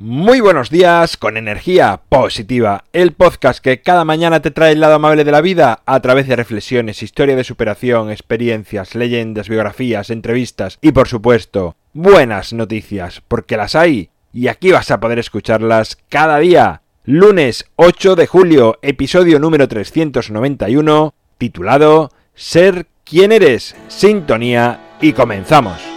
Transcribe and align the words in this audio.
Muy 0.00 0.38
buenos 0.38 0.70
días 0.70 1.16
con 1.16 1.36
energía 1.36 2.02
positiva, 2.08 2.84
el 2.92 3.14
podcast 3.14 3.58
que 3.58 3.82
cada 3.82 4.04
mañana 4.04 4.40
te 4.40 4.52
trae 4.52 4.70
el 4.70 4.78
lado 4.78 4.94
amable 4.94 5.24
de 5.24 5.32
la 5.32 5.40
vida 5.40 5.82
a 5.86 5.98
través 5.98 6.28
de 6.28 6.36
reflexiones, 6.36 7.02
historia 7.02 7.34
de 7.34 7.42
superación, 7.42 8.12
experiencias, 8.12 8.94
leyendas, 8.94 9.48
biografías, 9.48 10.10
entrevistas 10.10 10.78
y 10.80 10.92
por 10.92 11.08
supuesto 11.08 11.74
buenas 11.94 12.52
noticias, 12.52 13.24
porque 13.26 13.56
las 13.56 13.74
hay 13.74 14.10
y 14.32 14.46
aquí 14.46 14.70
vas 14.70 14.92
a 14.92 15.00
poder 15.00 15.18
escucharlas 15.18 15.98
cada 16.08 16.38
día. 16.38 16.82
Lunes 17.02 17.64
8 17.74 18.14
de 18.14 18.28
julio, 18.28 18.78
episodio 18.82 19.40
número 19.40 19.66
391, 19.66 21.12
titulado 21.38 22.12
Ser 22.36 22.86
quien 23.02 23.32
eres, 23.32 23.74
sintonía 23.88 24.94
y 25.00 25.12
comenzamos. 25.12 25.87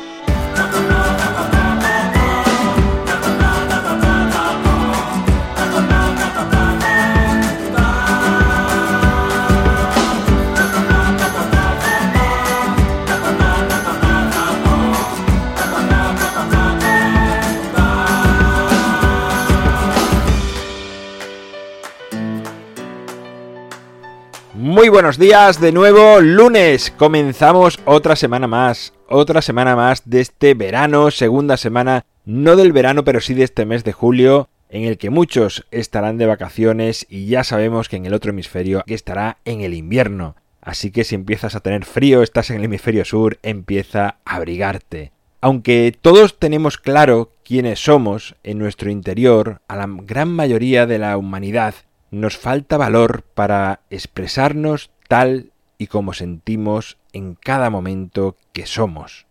Muy 24.61 24.89
buenos 24.89 25.17
días, 25.17 25.59
de 25.59 25.71
nuevo 25.71 26.21
lunes. 26.21 26.93
Comenzamos 26.95 27.79
otra 27.83 28.15
semana 28.15 28.45
más, 28.45 28.93
otra 29.09 29.41
semana 29.41 29.75
más 29.75 30.03
de 30.05 30.21
este 30.21 30.53
verano, 30.53 31.09
segunda 31.09 31.57
semana, 31.57 32.05
no 32.25 32.55
del 32.55 32.71
verano, 32.71 33.03
pero 33.03 33.21
sí 33.21 33.33
de 33.33 33.43
este 33.43 33.65
mes 33.65 33.83
de 33.83 33.91
julio, 33.91 34.49
en 34.69 34.83
el 34.83 34.99
que 34.99 35.09
muchos 35.09 35.65
estarán 35.71 36.19
de 36.19 36.27
vacaciones 36.27 37.07
y 37.09 37.25
ya 37.25 37.43
sabemos 37.43 37.89
que 37.89 37.95
en 37.95 38.05
el 38.05 38.13
otro 38.13 38.29
hemisferio 38.29 38.83
estará 38.85 39.39
en 39.45 39.61
el 39.61 39.73
invierno. 39.73 40.35
Así 40.61 40.91
que 40.91 41.05
si 41.05 41.15
empiezas 41.15 41.55
a 41.55 41.61
tener 41.61 41.83
frío, 41.83 42.21
estás 42.21 42.51
en 42.51 42.57
el 42.57 42.65
hemisferio 42.65 43.03
sur, 43.03 43.39
empieza 43.41 44.17
a 44.25 44.35
abrigarte. 44.35 45.11
Aunque 45.41 45.91
todos 45.99 46.37
tenemos 46.37 46.77
claro 46.77 47.31
quiénes 47.43 47.79
somos 47.79 48.35
en 48.43 48.59
nuestro 48.59 48.91
interior, 48.91 49.59
a 49.67 49.75
la 49.75 49.87
gran 49.89 50.29
mayoría 50.29 50.85
de 50.85 50.99
la 50.99 51.17
humanidad 51.17 51.73
nos 52.11 52.37
falta 52.37 52.75
valor 52.75 53.23
para 53.33 53.79
expresarnos 53.89 54.91
tal 55.07 55.51
y 55.77 55.87
como 55.87 56.13
sentimos 56.13 56.97
en 57.13 57.35
cada 57.35 57.69
momento 57.69 58.35
que 58.51 58.65
somos. 58.65 59.25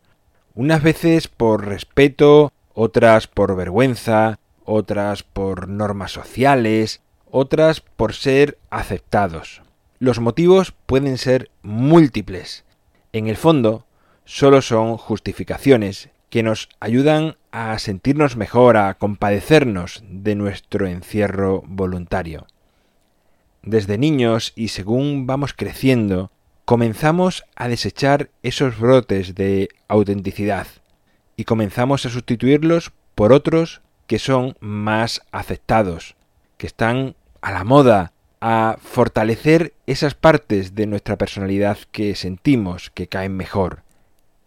Unas 0.55 0.83
veces 0.83 1.29
por 1.29 1.67
respeto, 1.67 2.53
otras 2.75 3.27
por 3.27 3.55
vergüenza, 3.55 4.39
otras 4.65 5.23
por 5.23 5.69
normas 5.69 6.11
sociales, 6.11 7.03
otras 7.31 7.81
por 7.81 8.15
ser 8.15 8.59
aceptados. 8.71 9.63
Los 9.99 10.19
motivos 10.19 10.73
pueden 10.87 11.19
ser 11.19 11.51
múltiples. 11.63 12.65
En 13.13 13.29
el 13.29 13.37
fondo, 13.37 13.85
solo 14.25 14.63
son 14.63 14.97
justificaciones 14.97 16.09
que 16.31 16.43
nos 16.43 16.69
ayudan 16.81 17.37
a 17.53 17.79
sentirnos 17.79 18.37
mejor, 18.37 18.77
a 18.77 18.95
compadecernos 18.95 20.03
de 20.09 20.35
nuestro 20.35 20.87
encierro 20.87 21.63
voluntario 21.67 22.47
desde 23.63 23.99
niños 23.99 24.53
y 24.57 24.69
según 24.69 25.27
vamos 25.27 25.53
creciendo, 25.53 26.31
comenzamos 26.65 27.45
a 27.57 27.69
desechar 27.69 28.31
esos 28.43 28.79
brotes 28.79 29.35
de 29.35 29.69
autenticidad 29.89 30.67
y 31.37 31.45
comenzamos 31.45 32.07
a 32.07 32.11
sustituirlos 32.11 32.93
por 33.15 33.33
otros 33.33 33.83
que 34.07 34.19
son 34.19 34.57
más 34.61 35.23
aceptados, 35.33 36.17
que 36.57 36.67
están 36.67 37.17
a 37.41 37.53
la 37.53 37.65
moda, 37.65 38.13
a 38.41 38.77
fortalecer 38.81 39.75
esas 39.87 40.15
partes 40.15 40.75
de 40.75 40.87
nuestra 40.87 41.17
personalidad 41.17 41.79
que 41.93 42.15
sentimos 42.15 42.91
que 42.91 43.07
caen 43.07 43.37
mejor. 43.37 43.83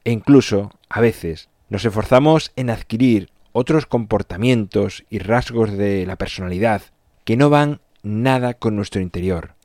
E 0.03 0.12
incluso, 0.12 0.72
a 0.90 1.00
veces, 1.00 1.50
nos 1.69 1.85
esforzamos 1.85 2.52
en 2.56 2.69
adquirir 2.69 3.29
otros 3.52 3.85
comportamientos 3.85 5.06
y 5.09 5.19
rasgos 5.19 5.72
de 5.72 6.06
la 6.06 6.18
personalidad 6.18 6.81
que 7.23 7.38
no 7.38 7.50
van 7.50 7.79
nada 8.03 8.53
con 8.53 8.75
nuestro 8.75 9.02
interior, 9.02 9.56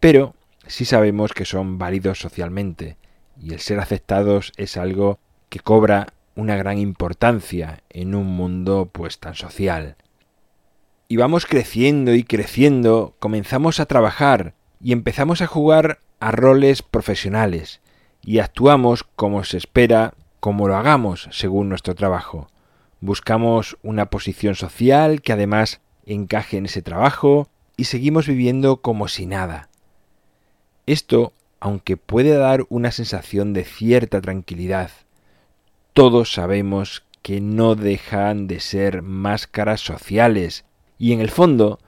pero 0.00 0.34
sí 0.66 0.84
sabemos 0.84 1.32
que 1.32 1.44
son 1.44 1.78
válidos 1.78 2.18
socialmente, 2.18 2.96
y 3.40 3.52
el 3.52 3.60
ser 3.60 3.78
aceptados 3.78 4.52
es 4.56 4.76
algo 4.76 5.18
que 5.48 5.60
cobra 5.60 6.08
una 6.34 6.56
gran 6.56 6.78
importancia 6.78 7.82
en 7.90 8.14
un 8.14 8.26
mundo 8.26 8.88
pues 8.90 9.18
tan 9.18 9.34
social. 9.34 9.96
Y 11.08 11.16
vamos 11.16 11.46
creciendo 11.46 12.14
y 12.14 12.24
creciendo, 12.24 13.14
comenzamos 13.18 13.80
a 13.80 13.86
trabajar 13.86 14.54
y 14.80 14.92
empezamos 14.92 15.40
a 15.40 15.46
jugar 15.46 16.00
a 16.20 16.32
roles 16.32 16.82
profesionales 16.82 17.80
y 18.22 18.40
actuamos 18.40 19.04
como 19.04 19.44
se 19.44 19.56
espera, 19.56 20.14
como 20.40 20.68
lo 20.68 20.76
hagamos 20.76 21.28
según 21.32 21.68
nuestro 21.68 21.94
trabajo. 21.94 22.48
Buscamos 23.00 23.78
una 23.82 24.10
posición 24.10 24.54
social 24.54 25.22
que 25.22 25.32
además 25.32 25.80
encaje 26.04 26.56
en 26.56 26.66
ese 26.66 26.82
trabajo, 26.82 27.48
y 27.78 27.84
seguimos 27.84 28.26
viviendo 28.26 28.82
como 28.82 29.06
si 29.06 29.24
nada. 29.24 29.70
Esto, 30.84 31.32
aunque 31.60 31.96
puede 31.96 32.36
dar 32.36 32.66
una 32.70 32.90
sensación 32.90 33.54
de 33.54 33.64
cierta 33.64 34.20
tranquilidad, 34.20 34.90
todos 35.94 36.32
sabemos 36.32 37.04
que 37.22 37.40
no 37.40 37.76
dejan 37.76 38.48
de 38.48 38.58
ser 38.58 39.02
máscaras 39.02 39.80
sociales 39.80 40.64
y 40.98 41.12
en 41.12 41.20
el 41.20 41.30
fondo 41.30 41.78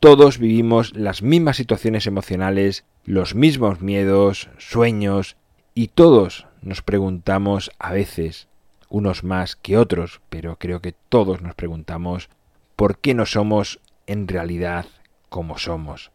todos 0.00 0.38
vivimos 0.38 0.96
las 0.96 1.22
mismas 1.22 1.58
situaciones 1.58 2.06
emocionales, 2.06 2.84
los 3.04 3.34
mismos 3.34 3.82
miedos, 3.82 4.48
sueños 4.56 5.36
y 5.74 5.88
todos 5.88 6.46
nos 6.62 6.80
preguntamos 6.80 7.70
a 7.78 7.92
veces, 7.92 8.48
unos 8.88 9.24
más 9.24 9.56
que 9.56 9.76
otros, 9.76 10.22
pero 10.30 10.58
creo 10.58 10.80
que 10.80 10.94
todos 11.10 11.42
nos 11.42 11.54
preguntamos 11.54 12.30
por 12.76 12.98
qué 12.98 13.12
no 13.12 13.26
somos 13.26 13.80
en 14.06 14.26
realidad 14.26 14.86
como 15.34 15.58
somos. 15.58 16.12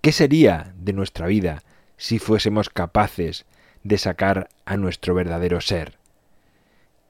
¿Qué 0.00 0.10
sería 0.10 0.74
de 0.76 0.92
nuestra 0.92 1.28
vida 1.28 1.62
si 1.96 2.18
fuésemos 2.18 2.68
capaces 2.68 3.46
de 3.84 3.96
sacar 3.96 4.48
a 4.64 4.76
nuestro 4.76 5.14
verdadero 5.14 5.60
ser? 5.60 5.98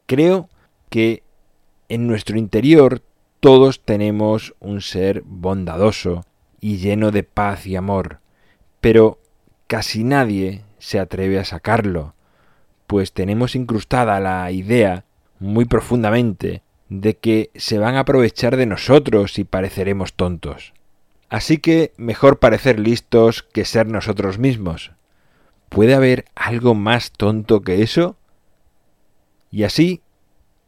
Creo 0.04 0.50
que 0.90 1.22
en 1.88 2.06
nuestro 2.06 2.36
interior 2.36 3.00
todos 3.40 3.82
tenemos 3.82 4.54
un 4.60 4.82
ser 4.82 5.22
bondadoso 5.24 6.26
y 6.60 6.76
lleno 6.76 7.10
de 7.10 7.22
paz 7.22 7.66
y 7.66 7.74
amor, 7.74 8.20
pero 8.82 9.18
casi 9.66 10.04
nadie 10.04 10.62
se 10.76 10.98
atreve 10.98 11.38
a 11.38 11.46
sacarlo, 11.46 12.14
pues 12.86 13.14
tenemos 13.14 13.56
incrustada 13.56 14.20
la 14.20 14.50
idea 14.50 15.06
muy 15.38 15.64
profundamente 15.64 16.60
de 16.90 17.16
que 17.16 17.50
se 17.54 17.78
van 17.78 17.94
a 17.94 18.00
aprovechar 18.00 18.58
de 18.58 18.66
nosotros 18.66 19.38
y 19.38 19.44
pareceremos 19.44 20.12
tontos. 20.12 20.75
Así 21.28 21.58
que 21.58 21.92
mejor 21.96 22.38
parecer 22.38 22.78
listos 22.78 23.42
que 23.42 23.64
ser 23.64 23.86
nosotros 23.88 24.38
mismos. 24.38 24.92
¿Puede 25.68 25.94
haber 25.94 26.26
algo 26.34 26.74
más 26.74 27.10
tonto 27.10 27.62
que 27.62 27.82
eso? 27.82 28.16
Y 29.50 29.64
así 29.64 30.02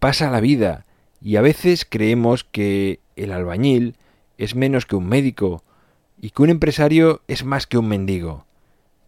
pasa 0.00 0.30
la 0.30 0.40
vida, 0.40 0.84
y 1.20 1.36
a 1.36 1.42
veces 1.42 1.86
creemos 1.88 2.44
que 2.44 3.00
el 3.16 3.32
albañil 3.32 3.96
es 4.36 4.54
menos 4.54 4.86
que 4.86 4.96
un 4.96 5.08
médico, 5.08 5.62
y 6.20 6.30
que 6.30 6.42
un 6.42 6.50
empresario 6.50 7.22
es 7.28 7.44
más 7.44 7.66
que 7.66 7.78
un 7.78 7.88
mendigo. 7.88 8.46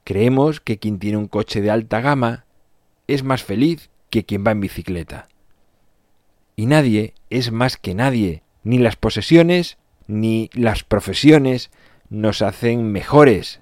Creemos 0.05 0.61
que 0.61 0.79
quien 0.79 0.99
tiene 0.99 1.19
un 1.19 1.29
coche 1.29 1.61
de 1.61 1.71
alta 1.71 2.01
gama 2.01 2.45
es 3.07 3.25
más 3.25 3.43
feliz 3.43 3.91
que 4.11 4.25
quien 4.25 4.45
va 4.47 4.53
en 4.53 4.61
bicicleta. 4.61 5.29
Y 6.55 6.67
nadie 6.67 7.15
es 7.31 7.51
más 7.53 7.77
que 7.77 7.95
nadie, 7.95 8.43
ni 8.63 8.79
las 8.79 8.97
posesiones 8.97 9.79
ni 10.11 10.51
las 10.53 10.83
profesiones 10.85 11.71
nos 12.09 12.43
hacen 12.43 12.91
mejores, 12.91 13.61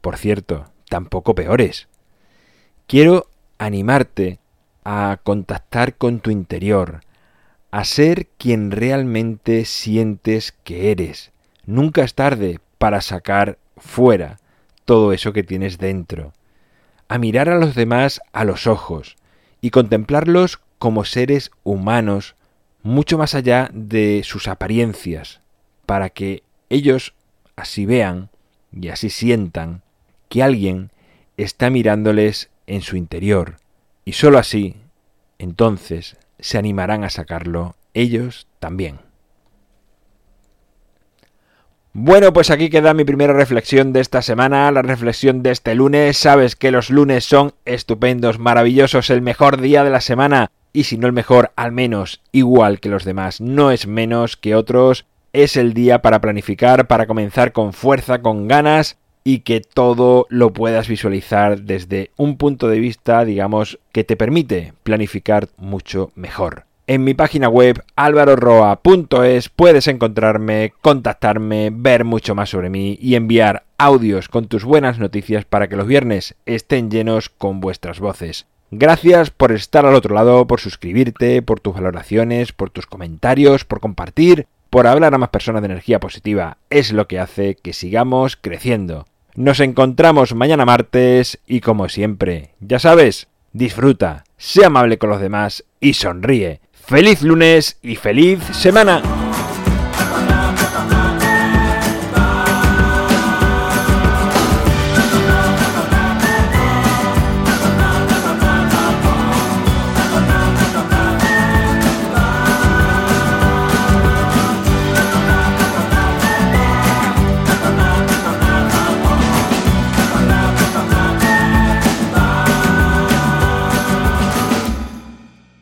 por 0.00 0.18
cierto, 0.18 0.66
tampoco 0.88 1.34
peores. 1.34 1.88
Quiero 2.86 3.28
animarte 3.58 4.38
a 4.84 5.18
contactar 5.22 5.96
con 5.96 6.20
tu 6.20 6.30
interior, 6.30 7.00
a 7.70 7.84
ser 7.84 8.28
quien 8.38 8.70
realmente 8.70 9.64
sientes 9.64 10.52
que 10.64 10.90
eres. 10.90 11.32
Nunca 11.64 12.04
es 12.04 12.14
tarde 12.14 12.60
para 12.78 13.00
sacar 13.00 13.58
fuera 13.76 14.38
todo 14.84 15.12
eso 15.12 15.32
que 15.32 15.42
tienes 15.42 15.78
dentro, 15.78 16.32
a 17.08 17.18
mirar 17.18 17.48
a 17.48 17.58
los 17.58 17.74
demás 17.74 18.20
a 18.32 18.44
los 18.44 18.66
ojos 18.66 19.16
y 19.60 19.70
contemplarlos 19.70 20.60
como 20.78 21.04
seres 21.04 21.50
humanos 21.64 22.36
mucho 22.82 23.18
más 23.18 23.34
allá 23.34 23.68
de 23.72 24.22
sus 24.24 24.46
apariencias, 24.46 25.40
para 25.86 26.10
que 26.10 26.42
ellos 26.68 27.14
así 27.56 27.86
vean 27.86 28.28
y 28.72 28.88
así 28.88 29.08
sientan 29.08 29.82
que 30.28 30.42
alguien 30.42 30.90
está 31.36 31.70
mirándoles 31.70 32.50
en 32.66 32.82
su 32.82 32.96
interior, 32.96 33.56
y 34.04 34.12
sólo 34.12 34.38
así, 34.38 34.76
entonces, 35.38 36.16
se 36.38 36.58
animarán 36.58 37.04
a 37.04 37.10
sacarlo 37.10 37.76
ellos 37.94 38.46
también. 38.58 39.00
Bueno, 41.92 42.34
pues 42.34 42.50
aquí 42.50 42.68
queda 42.68 42.92
mi 42.92 43.04
primera 43.04 43.32
reflexión 43.32 43.94
de 43.94 44.00
esta 44.00 44.20
semana, 44.20 44.70
la 44.70 44.82
reflexión 44.82 45.42
de 45.42 45.50
este 45.50 45.74
lunes. 45.74 46.18
Sabes 46.18 46.54
que 46.54 46.70
los 46.70 46.90
lunes 46.90 47.24
son 47.24 47.54
estupendos, 47.64 48.38
maravillosos, 48.38 49.08
el 49.08 49.22
mejor 49.22 49.62
día 49.62 49.82
de 49.82 49.88
la 49.88 50.02
semana. 50.02 50.50
Y 50.74 50.84
si 50.84 50.98
no 50.98 51.06
el 51.06 51.14
mejor, 51.14 51.52
al 51.56 51.72
menos 51.72 52.20
igual 52.32 52.80
que 52.80 52.90
los 52.90 53.04
demás. 53.04 53.40
No 53.40 53.70
es 53.70 53.86
menos 53.86 54.36
que 54.36 54.54
otros. 54.54 55.06
Es 55.32 55.56
el 55.56 55.74
día 55.74 56.02
para 56.02 56.20
planificar, 56.20 56.86
para 56.86 57.06
comenzar 57.06 57.52
con 57.52 57.72
fuerza, 57.72 58.22
con 58.22 58.48
ganas 58.48 58.96
y 59.24 59.40
que 59.40 59.60
todo 59.60 60.26
lo 60.30 60.52
puedas 60.52 60.86
visualizar 60.88 61.62
desde 61.62 62.10
un 62.16 62.36
punto 62.36 62.68
de 62.68 62.78
vista, 62.78 63.24
digamos, 63.24 63.78
que 63.92 64.04
te 64.04 64.16
permite 64.16 64.72
planificar 64.84 65.48
mucho 65.56 66.12
mejor. 66.14 66.64
En 66.88 67.02
mi 67.02 67.14
página 67.14 67.48
web 67.48 67.82
alvaroroa.es 67.96 69.48
puedes 69.48 69.88
encontrarme, 69.88 70.72
contactarme, 70.80 71.70
ver 71.72 72.04
mucho 72.04 72.36
más 72.36 72.50
sobre 72.50 72.70
mí 72.70 72.96
y 73.00 73.16
enviar 73.16 73.64
audios 73.76 74.28
con 74.28 74.46
tus 74.46 74.64
buenas 74.64 75.00
noticias 75.00 75.44
para 75.44 75.66
que 75.66 75.74
los 75.74 75.88
viernes 75.88 76.36
estén 76.46 76.88
llenos 76.88 77.28
con 77.28 77.58
vuestras 77.58 77.98
voces. 77.98 78.46
Gracias 78.70 79.30
por 79.30 79.50
estar 79.50 79.86
al 79.86 79.96
otro 79.96 80.14
lado, 80.14 80.46
por 80.46 80.60
suscribirte, 80.60 81.42
por 81.42 81.58
tus 81.58 81.74
valoraciones, 81.74 82.52
por 82.52 82.70
tus 82.70 82.86
comentarios, 82.86 83.64
por 83.64 83.80
compartir, 83.80 84.46
por 84.76 84.86
hablar 84.86 85.14
a 85.14 85.16
más 85.16 85.30
personas 85.30 85.62
de 85.62 85.68
energía 85.68 86.00
positiva. 86.00 86.58
Es 86.68 86.92
lo 86.92 87.08
que 87.08 87.18
hace 87.18 87.54
que 87.54 87.72
sigamos 87.72 88.36
creciendo. 88.36 89.06
Nos 89.34 89.60
encontramos 89.60 90.34
mañana 90.34 90.66
martes 90.66 91.38
y 91.46 91.62
como 91.62 91.88
siempre, 91.88 92.50
ya 92.60 92.78
sabes, 92.78 93.28
disfruta, 93.54 94.24
sea 94.36 94.66
amable 94.66 94.98
con 94.98 95.08
los 95.08 95.22
demás 95.22 95.64
y 95.80 95.94
sonríe. 95.94 96.60
Feliz 96.74 97.22
lunes 97.22 97.78
y 97.80 97.96
feliz 97.96 98.44
semana. 98.52 99.00